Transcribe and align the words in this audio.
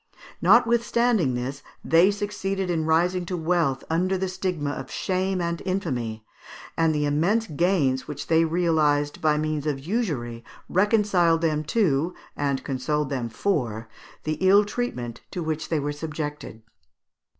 Notwithstanding 0.41 1.35
this, 1.35 1.61
they 1.85 2.09
succeeded 2.09 2.71
in 2.71 2.85
rising 2.87 3.23
to 3.27 3.37
wealth 3.37 3.83
under 3.87 4.17
the 4.17 4.27
stigma 4.27 4.71
of 4.71 4.89
shame 4.89 5.39
and 5.39 5.61
infamy, 5.63 6.25
and 6.75 6.95
the 6.95 7.05
immense 7.05 7.45
gains 7.45 8.07
which 8.07 8.25
they 8.25 8.43
realised 8.43 9.21
by 9.21 9.37
means 9.37 9.67
of 9.67 9.77
usury 9.79 10.43
reconciled 10.67 11.41
them 11.41 11.63
to, 11.65 12.15
and 12.35 12.63
consoled 12.63 13.11
them 13.11 13.29
for, 13.29 13.87
the 14.23 14.39
ill 14.41 14.65
treatment 14.65 15.21
to 15.29 15.43
which 15.43 15.69
they 15.69 15.79
were 15.79 15.91
subjected. 15.93 16.63